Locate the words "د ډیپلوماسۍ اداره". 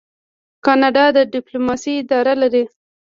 1.15-2.33